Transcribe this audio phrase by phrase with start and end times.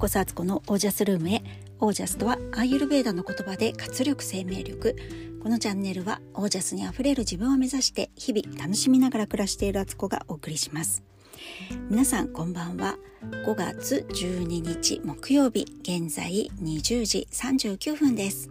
[0.00, 1.42] こそアツコのオージャスルームへ。
[1.78, 4.96] オージャスとはアーユルベーダの言葉で活力生命力。
[5.42, 11.02] このチャンネルはオージャスにあふれる自分を目指して日々楽しみながら暮らしているアツコがお送りします。
[11.90, 12.96] 皆さんこんばんは。
[13.44, 18.48] 5月12日木曜日現在20時39分です、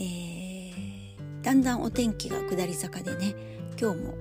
[0.00, 3.34] えー、だんだんお天気が下り坂でね
[3.78, 4.14] 今日も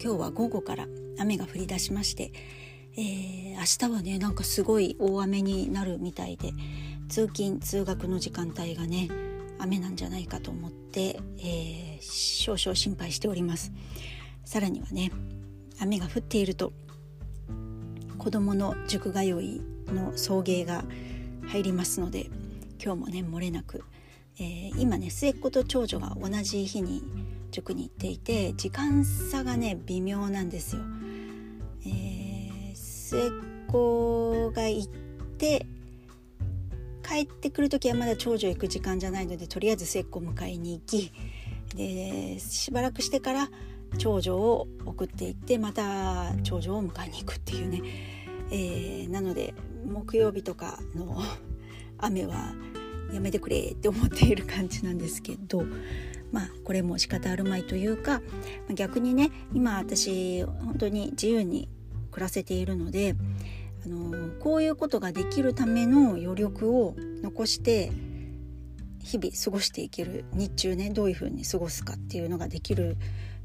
[0.00, 0.86] 今日は午後から
[1.18, 2.32] 雨が降り出しまして
[2.96, 6.52] えー、明日はねなんかすごい大雨になるみたいで
[7.08, 9.08] 通勤通学の時間帯がね
[9.58, 13.72] 雨なんじゃないかと思って、えー、少々心配しております。
[14.44, 15.12] さらにはね
[15.80, 16.72] 雨が降っていると
[18.18, 20.84] 子供の塾通いの送迎が
[21.46, 22.26] 入りますので
[22.82, 23.84] 今日もね漏れなく、
[24.38, 27.02] えー、今ね末っ子と長女が同じ日に
[27.50, 30.82] 塾に行っていて時間差がね微妙なんですよ、
[33.10, 33.30] 末っ
[33.66, 34.88] 子が行っ
[35.36, 35.66] て
[37.02, 41.12] 帰ってくる時はまだ長女行く時間じゃないのでとりあえず末っ子迎えに行き
[41.74, 43.48] でしばらくしてから
[43.98, 47.82] 長女を送っていってまた長女を迎えに行くっていうね、
[48.52, 51.20] えー、なので木曜日とかの
[51.98, 52.54] 雨は
[53.12, 55.64] やめてくれって思っている感じなんですけど
[56.30, 58.22] まあこれも仕方あるまいというか
[58.72, 61.68] 逆にね今私本当に自由に
[62.10, 63.14] 暮らせているので
[63.84, 67.90] あのこういうことができるための余力を残して
[69.02, 72.96] 日々過ごしていける日中ねどういうふうに過ごすかっていうのができる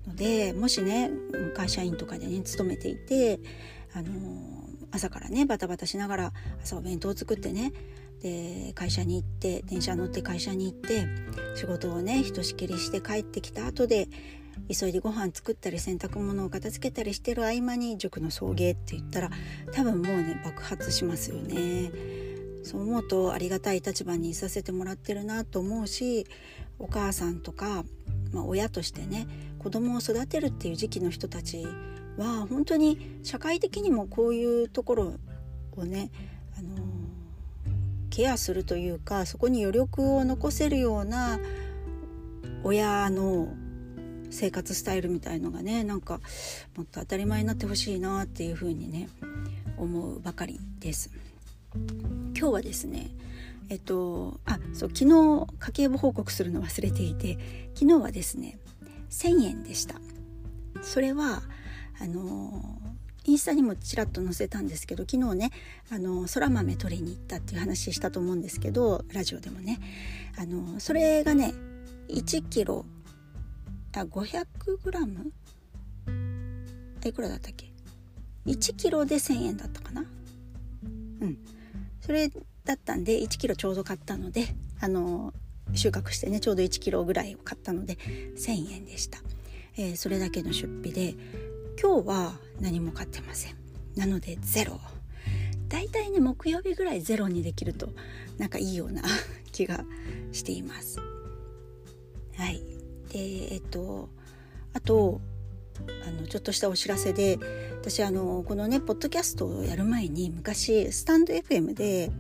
[0.08, 1.10] のでもしね
[1.56, 3.40] 会社員とかでね勤めていて
[3.94, 4.10] あの
[4.92, 7.72] 朝からねバタバタしながら朝お弁当を作ってね
[8.22, 11.06] で会社に行って電車乗って会社に行って
[11.56, 14.08] 仕事をねひとしきりして帰ってきた後で
[14.70, 19.30] 急いでご飯作ったり洗濯物を片付けたりしてる合間に塾の送迎って言ったら
[19.72, 21.92] 多分もうね爆発しますよね。
[22.64, 26.26] そう思うとありがたい立場にいさせてもらってるなと思うし
[26.80, 27.86] お母さんとか、
[28.32, 29.28] まあ、親としてね
[29.60, 31.68] 子供を育てるっていう時期の人たち
[32.18, 35.14] は本当に社会的にもこういうところ
[35.78, 36.10] をね、
[36.58, 36.86] あの
[38.10, 41.40] ケアするというかそこに余力を残せるような
[42.64, 43.54] 親の
[44.36, 46.20] 生活スタイルみたいのがねなんか
[46.76, 49.08] もっと当たり前になってほしいなっていうふうにね
[49.78, 51.10] 思うばかりです。
[52.38, 53.10] 今日はですね
[53.70, 57.38] えっとあそう昨日家計簿報告するの忘れていて
[57.74, 58.60] 昨日はですね
[59.10, 59.96] 1,000円でした。
[60.82, 61.42] それは
[62.00, 62.78] あの
[63.24, 65.52] インスタにもちらっと載せたんですけど昨日ね
[65.90, 69.80] あの空豆取りに行ったっていう話したと思うんですけどラジオでもね
[70.38, 71.54] あのそれがね
[72.10, 72.86] 1キロ
[74.02, 75.32] あ 500g?
[77.10, 77.72] いくらだったっけ
[78.46, 80.06] ？1キロで1,000円だったかな？
[81.22, 81.38] うん。
[82.02, 84.48] それだったんで1キロちょうど買ったので
[84.80, 85.34] あの
[85.74, 87.96] 収穫してねちょうど1キロぐらいを買ったので
[88.36, 89.20] 1,000円でした、
[89.78, 91.16] えー、それだけの出費で
[91.82, 93.56] 今日は何も買ってません。
[93.96, 94.80] なのでゼロ。
[95.68, 97.90] だいたいね木曜日ぐらいゼロにできると
[98.38, 99.02] なんかいいような
[99.52, 99.84] 気が
[100.32, 101.00] しています。
[102.38, 102.75] はい。
[103.16, 104.10] でえっと
[104.74, 105.22] あと
[106.06, 107.40] あのちょっとしたお知らせで
[107.80, 112.12] 私あのこのねポッドキャストをやる前に昔スタンド FM で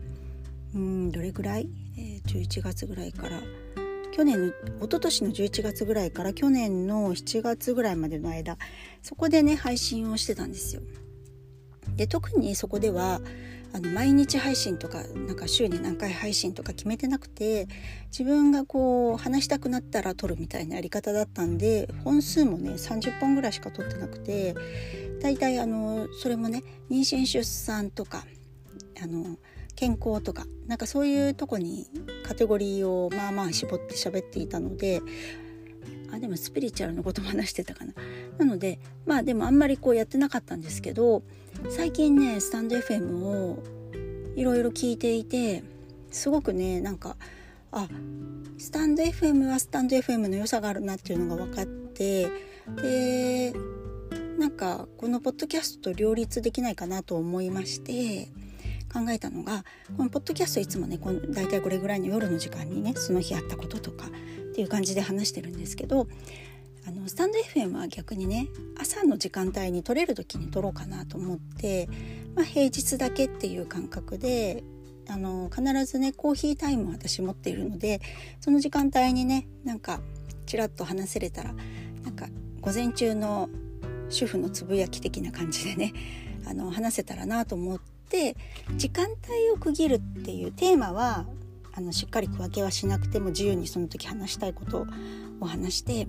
[0.73, 3.41] うんどれぐらい、えー、11月ぐらいから
[4.13, 8.57] 去年の一昨年の11月ぐらいから去年の7月ぐらいまでの間
[9.01, 10.81] そこでね配信をしてたんですよ。
[11.97, 13.21] で特にそこでは
[13.75, 17.67] あの毎日配信とかなんか週に何回配信とか決めてなくて
[18.05, 24.55] 自分がこう話したくなったら撮るみたいなやり方だったんで本数もね30本ぐらいしか撮ってなくて
[25.21, 28.23] 大体あのそれもね妊娠出産とか
[29.03, 29.35] あの
[29.75, 31.85] 健康とかなんかそういうとこに
[32.25, 35.01] カテゴリーをまあまあ絞って喋っていたので
[36.15, 37.93] あでもスピリチュアルのことも話してたかな。
[38.37, 41.23] なのでまあでもあんまりこうやってなかったんですけど
[41.69, 43.63] 最近ねスタンド FM を
[44.35, 45.63] いろいろ聞いていて
[46.11, 47.15] すごくねなんか
[47.71, 47.87] あ
[48.57, 52.29] スタンド FM はスタンド FM の良さがあるなっていうのが分かって
[52.81, 53.53] で
[54.37, 58.29] なんかこのポッドキャストと両立できないかなと思いまして
[58.93, 59.65] 考えたのが
[59.97, 64.05] このポッドキャストいつもねこの大体これぐらいの夜の時間にねその日あったこととか
[64.55, 66.07] っていう感じで話してるんですけど
[66.87, 68.47] あのスタンド FM は逆にね
[68.79, 71.89] 朝の時間帯に撮れる時に撮ろうかなと思って、
[72.35, 74.63] まあ、平日だけっていう感覚で
[75.09, 77.99] あの必ずねコーヒータイムを私持っているので
[78.39, 79.99] その時間帯にねなんか
[80.45, 81.53] ちらっと話せれたら
[82.03, 82.27] なんか
[82.61, 83.49] 午前中の
[84.07, 85.91] 主婦のつぶやき的な感じでね
[86.47, 88.37] あの話せたらなと思ってして
[88.77, 91.25] 時間帯を区切るっていうテーマは
[91.75, 94.87] あのしっかり区分けはしなくても自由にその時話したいこと
[95.39, 96.07] を話して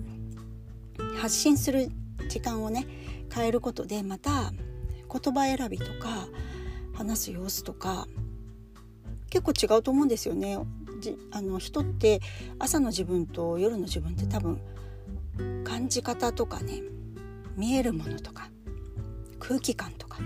[1.19, 1.89] 発信する
[2.29, 2.87] 時間をね
[3.33, 6.27] 変えることでまた言葉選びとか
[6.93, 8.07] 話す様子とか
[9.29, 10.57] 結構違うと思うんですよね。
[11.31, 12.21] あの人って
[12.57, 14.59] 朝の自分と夜の自分って多分
[15.63, 16.81] 感じ方とかね
[17.55, 18.49] 見えるものとか
[19.39, 20.17] 空気感とか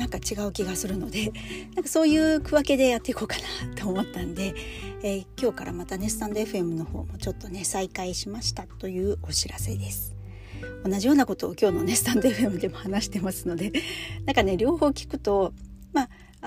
[0.00, 1.30] なんか違う気がするので
[1.76, 4.54] なんかそういう区分けでやっていこうかなと思ったんで、
[5.02, 10.16] えー、今日からまたねスタンド FM の方もちょっとね再開しましたというお知らせです。
[10.84, 13.72] 同じようなことを今日のねスタンド FM でも話してますので
[14.24, 15.52] なんかね両方聞くと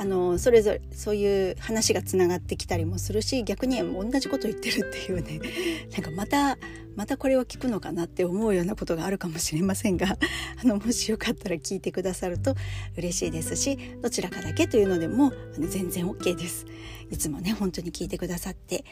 [0.03, 5.39] あのそれぞれそういう話がつながってきたりもするし逆に同じこと言ってるっていうね
[5.94, 6.57] なんかまた
[6.97, 10.17] またこれを聞くのかなって思うようなことがあるかもしれませんが
[10.61, 12.53] あのもしよかったら聞いてくださると
[12.97, 16.65] 嬉しいですしどちらかだけというのでも全然 OK です。
[17.09, 18.83] いつもね本当に聞いてくださって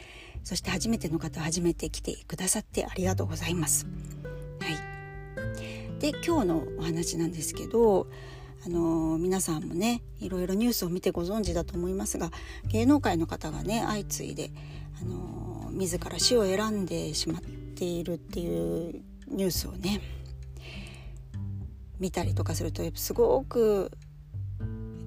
[0.44, 3.86] そして初めての方初めて来てくださってありがとうございます。
[4.60, 8.06] はい、で今日のお話なんですけど
[8.64, 12.30] あの皆さんもねいろいろニュースを見てご存知だと思いますが
[12.68, 14.50] 芸能界の方がね相次いで、
[15.00, 20.00] あの自ら死を選んでしまっているっていうニュースをね
[21.98, 23.90] 見たりとかするとすごく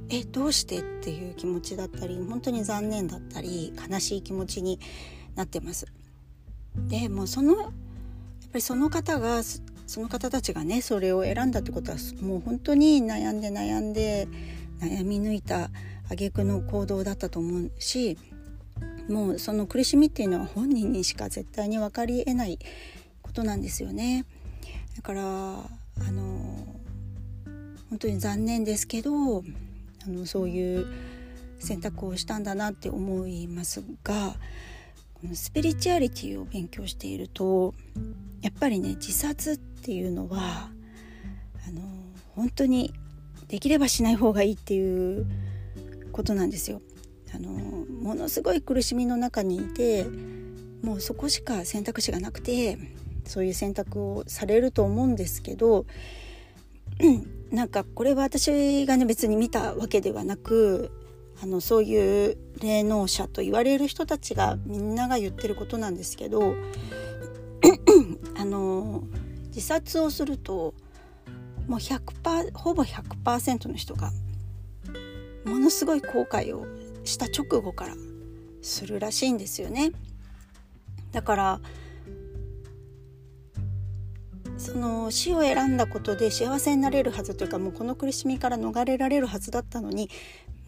[0.09, 4.79] えどうしてっていう気持ちだったり本当に残念だったり悲しい気持ちに
[5.35, 5.87] なってます。
[6.87, 7.73] でもそのやっぱ
[8.55, 9.41] りその方が
[9.87, 14.27] その方たちがねそれを選んだってことはもう本当に悩んで悩んで
[14.79, 15.69] 悩み抜いた
[16.11, 18.17] 挙句の行動だったと思うし
[19.09, 22.59] もうその苦しみっていうのは本人にしか絶対に分かりえない
[23.21, 24.25] ことなんですよね。
[24.95, 26.65] だからあの
[27.89, 30.87] 本当に残念ですけどあのそういう
[31.59, 34.35] 選択をしたんだなって思いますが
[35.33, 37.73] スピリチュアリティを勉強していると
[38.41, 40.69] やっぱりね自殺っていうのは
[41.67, 41.81] あの
[42.35, 42.93] 本当に
[43.47, 45.25] できればしない方がいいっていう
[46.11, 46.81] ことなんですよ。
[47.33, 50.05] あのものすごい苦しみの中にいて
[50.81, 52.77] もうそこしか選択肢がなくて
[53.25, 55.85] そういう選択をされると思うんですけど
[57.51, 60.91] なんかこれは私がね別に見たわけではなく
[61.41, 66.55] あのそういう霊能者と言われる人たちがみんなが言ってることなんですけど
[68.37, 69.03] あの
[69.47, 70.73] 自殺をすると
[71.67, 74.11] もう100%ほぼ100%の人が
[75.45, 76.65] ものすごい後悔を
[77.03, 77.95] した直後から
[78.61, 79.91] するらしいんですよね。
[81.11, 81.61] だから
[84.57, 90.09] その死を選んだことで幸せになれるはずというかもうこの苦しみから逃れられるはずだったのに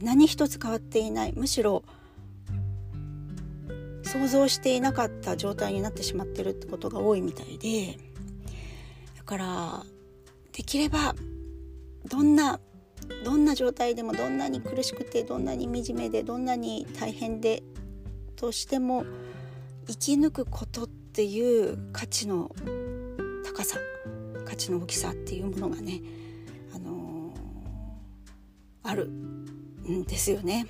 [0.02, 1.34] 何一つ変わっていない。
[1.34, 1.84] むしろ
[4.04, 7.98] 想像していなかった状態になってしまってるってことが多いみたいで。
[9.18, 9.84] だから
[10.54, 11.16] できれば
[12.06, 12.60] どんな
[13.24, 17.64] どんな状態でもどんなに苦しくてどんなに惨めでどんなに大変で
[18.36, 19.06] としても
[19.88, 22.52] 生き抜くことっていう価値の
[23.46, 23.78] 高さ
[24.46, 26.01] 価値の大きさっていうものがね、
[26.74, 29.12] あのー、ある。
[30.06, 30.67] ですよね。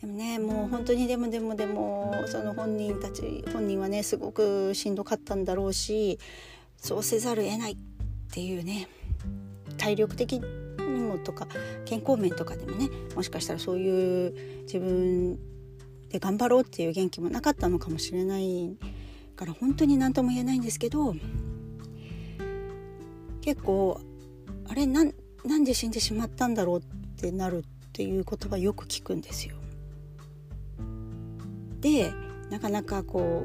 [0.00, 6.18] でもねもう本当にでもでもでもその本人たち本人はねすごくしんどかったんだろうし
[6.78, 7.76] そうせざるを得ないっ
[8.32, 8.88] ていうね
[9.76, 10.40] 体力的に
[11.10, 11.46] もとか
[11.84, 15.36] 健康面とかでもねもしかしたらそういう自分
[16.08, 18.76] で頑張ろうっていう元気もなかったのかもしれない
[19.36, 21.14] から本当に何とも言えないんですけど
[23.40, 24.00] 結構
[24.68, 25.12] あれなん
[25.44, 26.82] なんで死んでしまったんだろうっ
[27.16, 27.64] てなる
[28.00, 29.56] っていう言葉よく聞くんですよ。
[31.82, 32.10] で
[32.48, 33.44] なかなかこ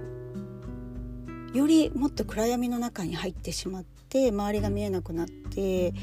[1.53, 5.93] うよりもっと暗闇の中に入ってしまって周りが見えなくなって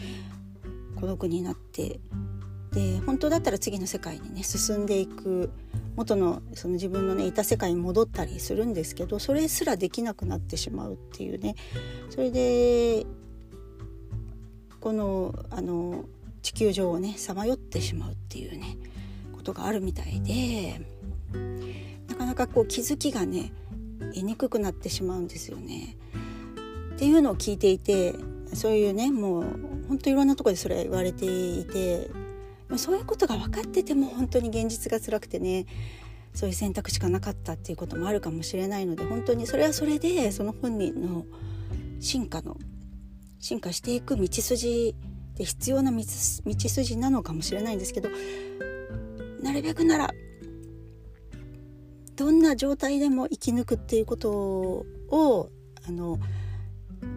[1.00, 2.00] 孤独になって
[2.73, 5.50] で本当だったら次の世界にね進んでいく
[5.97, 11.54] 元のその自分のねいた世界に戻ったりするんですけどそれすらできなくなってしまうっていうね
[12.11, 13.06] それで
[14.78, 16.04] このあの
[16.43, 18.77] 地球上をねさまよってしまうっていうね
[19.33, 20.81] ことがあるみたいで
[22.09, 23.53] なかなかこう気づきがね
[24.15, 25.97] 得にくくなってしまうんですよね。
[26.95, 28.15] っていうのを聞いていて
[28.53, 29.45] そういうねもう
[29.89, 32.11] 本当いろんなとこでそれ言われていて
[32.77, 35.67] そういうことが分かってても本当に現実が辛くてね
[36.35, 41.25] そういう選択しかなかったっていうこともあるかもしれないので本当にそれはそれでその本人の
[42.01, 42.57] 進化の
[43.39, 44.95] 進化していく道筋
[45.37, 48.09] で必要な道筋なのかもしれないんですけど
[49.43, 50.11] なるべくなら
[52.17, 55.51] どんな状態でも生き抜くっていうことを
[55.87, 56.19] あの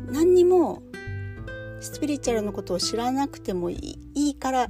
[0.07, 0.81] 何にも
[1.79, 4.67] スピリチュアルのことを知らなくてもいいから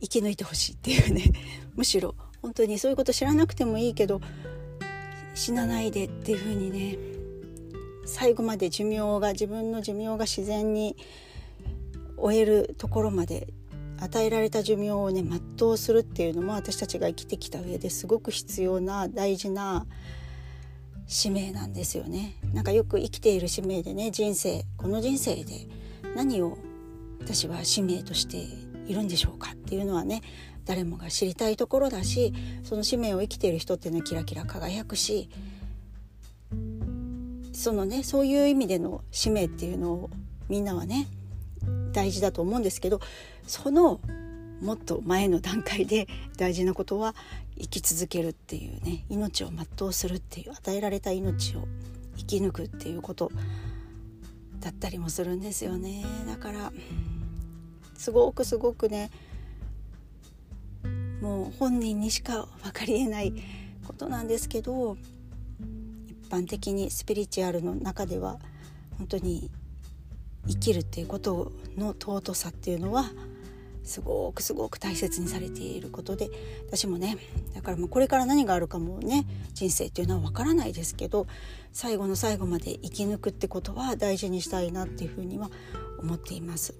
[0.00, 1.24] 生き抜いてほしいっていうね。
[1.74, 4.20] むしろ本当にそういうこと知らなくてもいいけど
[5.34, 6.98] 死なないでっていうふうにね
[8.04, 10.96] 最後まで寿命が自分の寿命が自然に
[12.22, 13.52] 終えるところまで
[13.98, 19.86] 与えられた寿命をね全うするっていうのも私たちが生きてきた上ですごく必要な大事な
[21.06, 22.36] 使命なんですよね。
[22.54, 25.68] なんかよく生きている使命でね人生この人生で
[26.14, 26.58] 何を
[27.20, 28.38] 私は使命として
[28.90, 30.22] いるんでしょうかっていうのはね
[30.64, 35.28] 誰もが知りたいところだしその使命を生きている人っていうのはキラキラ輝くし
[37.52, 40.10] そのねそういう意味での使命っていうのを
[40.48, 41.08] みんなはね
[41.92, 43.00] 大事だと思うんですけど
[43.46, 44.00] その
[44.60, 46.06] もっと前の段階で
[46.36, 47.14] 大事なことは
[47.58, 51.66] 生き続けるっていうね命を全うするっていう与えられた命を
[52.16, 53.30] 生き抜くっていうこと
[54.60, 56.04] だったりもするんですよね。
[56.26, 56.72] だから
[57.96, 59.10] すごくすごくね
[61.20, 63.32] もう本人にしか分かりえない
[63.86, 64.96] ことなんですけど
[66.08, 68.38] 一般的にスピリチュアルの中では
[68.98, 69.50] 本当に
[70.48, 73.10] 生きるっていうことの尊さっていうのは
[73.84, 76.30] すごくすごく大切にされていることで
[76.68, 77.16] 私もね
[77.54, 81.26] だからもうこれから何があるかもね人生っていうのは分からないですけど
[81.72, 85.50] 最後の最後まで生き抜くってことは大事にしたいなっていうふうには
[85.98, 86.74] 思っています。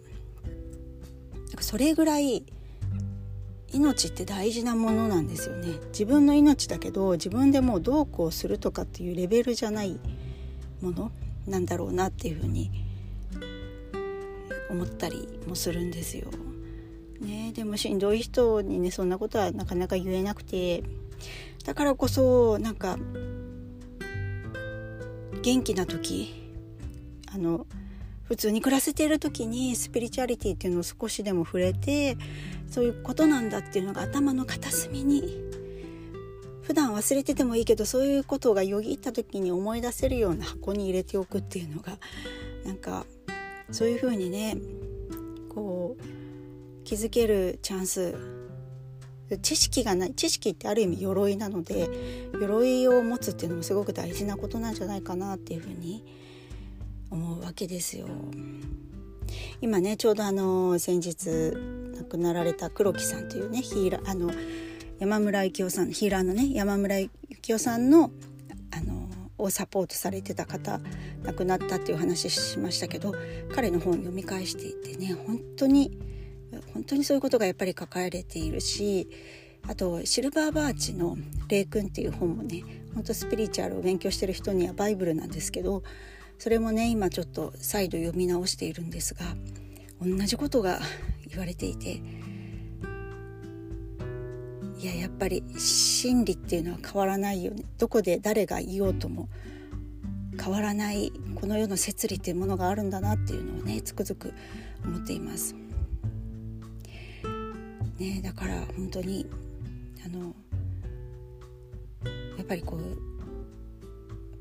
[1.61, 2.45] それぐらい
[3.73, 9.99] 命って大事なものなんですよね自分の命だけど自分でもうどうこうするとかっていうレベルじゃない
[10.81, 11.11] もの
[11.47, 12.71] なんだろうなっていうふうに
[14.73, 16.29] 思ったりもするんですよ。
[17.21, 20.83] ね、でもしんどい人にねそんなことはなかなか言えなくて
[21.65, 22.99] だからこそなんか
[25.43, 26.35] 元気な時
[27.33, 27.67] あの
[28.25, 32.17] 普通に暮らせている時にスピリチュアリティっていうのを少しでも触れて
[32.69, 35.39] そういうことなんだっていうのが頭の片隅に
[36.63, 41.99] 普段忘れててもいいけどそういうことがよぎった時に思い出せるような箱に入れておくっていうのが
[42.65, 43.05] なんか
[43.73, 44.57] そういうふうにね
[45.49, 48.15] こう気づけるチャンス
[49.41, 51.89] 知識がない知識ってある意味鎧なので
[52.35, 56.05] 鎧を持つっていうのもすごく大事なことなんじゃないかなっていうふうに
[57.11, 58.07] 思うわけですよ。
[59.61, 61.55] 今ねちょうどあの先日
[61.97, 64.31] 亡くなられた黒木さんというねヒーラーあの
[64.99, 67.11] 山村幸雄さんヒーラーのね山村幸
[67.53, 68.11] 雄さんの
[69.43, 70.81] をサポートされてた方
[71.23, 73.15] 亡くなったっていう話しましたけど
[73.55, 75.99] 彼の本を読み返していてね本当に
[76.75, 79.09] 本当にそういうことがやっぱり書かれているし
[79.69, 81.17] あとシルバーバーチの
[81.49, 82.63] 「霊君」っていう本もね
[82.95, 85.83] 本当スピリチュアルを勉強してる人にはバイブルなんですけど
[86.39, 89.25] それもね今ちょっと再度読み直しているんですが
[90.03, 90.81] 同じことが
[91.29, 92.03] 言われていて
[94.83, 97.63] いややっぱり真理っていうのは変わらないよね。
[97.79, 99.29] どこで誰が言おうとも
[100.43, 104.35] 変わらないこの世の摂理っていうものがあるんだなっていうのをねつくづく
[104.85, 105.55] 思っています。
[108.01, 109.25] ね、だから本当に
[110.05, 110.35] あの
[112.37, 112.81] やっぱりこう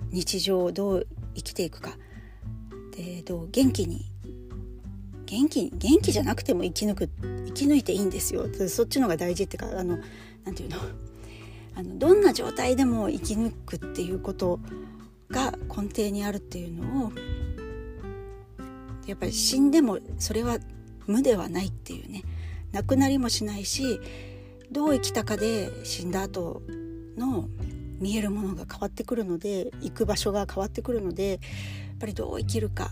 [0.10, 1.92] 日常をどう生きていくか。
[2.98, 4.12] でどう元気に
[5.28, 7.10] 元気元気じゃなくても生き抜く
[7.46, 8.48] 生き抜いていいんですよ。
[8.68, 10.00] そっちのが大事っていうかあの
[10.44, 10.78] なんていうの？
[11.74, 14.60] あのどんな状態でも生き抜くっていうこと
[15.30, 17.12] が根底にあるっていうのを
[19.08, 20.60] やっぱり死んでもそれは
[21.08, 22.24] 無ではないっていうね。
[22.72, 24.00] なくなりもしないし
[24.72, 26.62] どう生きたかで死んだ後
[27.18, 27.50] の
[28.00, 31.40] 見えるものが変わってくるので行く場所が変わってくるのでやっ
[32.00, 32.92] ぱりどう生きるか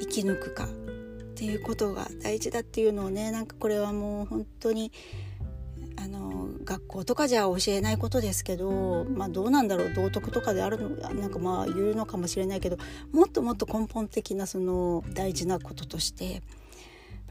[0.00, 0.68] 生き抜くかっ
[1.36, 4.92] ていうことが大事だっていうのをねなんかこれはもう本当に
[6.02, 12.78] あの学校とかじゃ教えないことですけど、まあ、どうなんだろう道徳とかであるのなんかまあ言うのかもしれないけど
[13.12, 16.42] もっともっと根本的なその大事なこととして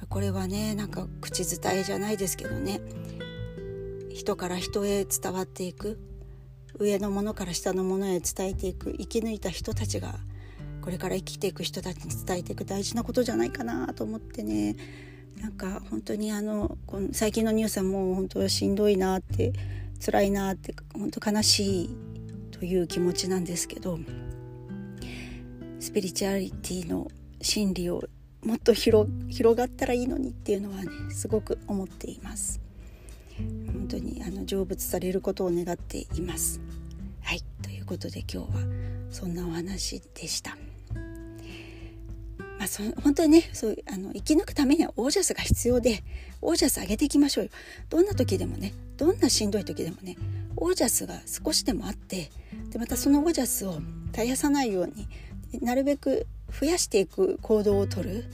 [0.09, 2.79] これはねなんか口伝えじゃないですけどね
[4.13, 5.99] 人から人へ伝わっていく
[6.77, 10.15] 上のものから下のものへ伝えていく生き抜いた人たちが
[10.81, 14.75] これから生きていく人たちに伝えていく大事なことじゃないかなと思ってね。
[15.39, 19.53] なんか本当にあのこの最近のニュースはもう本当しんどいなって
[20.03, 21.97] 辛いなって本当悲しい
[22.51, 23.99] という気持ちなんですけど
[25.79, 27.09] スピリチュアリティの
[27.41, 28.03] 真理を
[28.43, 29.09] もっと広
[29.55, 32.61] がったらいいのにっていうのはねすごく思っています。
[33.37, 36.59] 本当にあの成仏されることを願っています。
[37.21, 38.45] はいということで今日は
[39.09, 40.57] そんなお話でした。
[42.59, 46.03] まあ、そ本当にねそうあの生き抜くためにはオージャスが必要で
[46.41, 47.51] オージャス上げていきましょうよ。
[47.89, 50.17] どんな時でもねどんなしんどい時でもね
[50.57, 52.29] オージャスが少しでもあって
[52.69, 53.79] でまたそのオージャスを
[54.11, 55.07] 絶やさないように
[55.61, 58.25] なるべく増やしていく行動をとる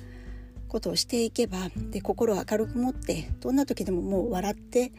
[0.68, 4.92] ことをしていけばで心を明るく持ってどんな時でももう笑って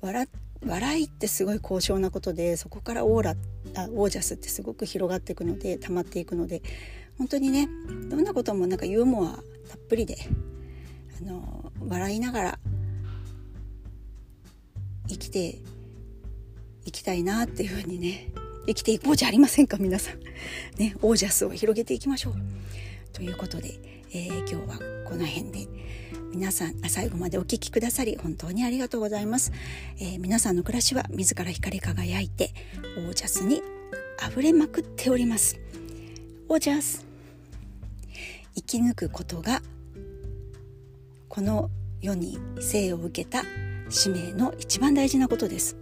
[0.00, 0.28] 笑
[0.66, 3.36] 笑いってすごい高尚なことでそこからオーラ
[3.76, 6.62] あオージャスってすごく広がっていくので溜まっていくので
[7.18, 7.68] 本当にね
[8.10, 9.32] どんなこともなんかユーモア
[9.68, 10.16] たっぷりで
[11.20, 12.58] あの笑いながら
[15.08, 15.58] 生きて
[16.84, 18.28] いきたいなっていうふうにね
[18.66, 20.20] 生きていこうじゃありませんか皆さん。
[20.78, 22.34] ねオージャスを広げていきましょう。
[23.12, 23.78] ということで、
[24.12, 25.68] えー、今日はこの辺で
[26.32, 29.52] 皆さん最後までお聴きくださり本当にありがとうございます、
[30.00, 32.52] えー、皆さんの暮らしは自ら光り輝いて
[32.96, 33.62] オージャスに
[34.28, 35.60] 溢れまくっております
[36.48, 37.06] をジャス
[38.54, 39.60] 生き抜くことが
[41.28, 41.70] この
[42.00, 43.42] 世に生を受けた
[43.88, 45.76] 使命の一番大事なことです。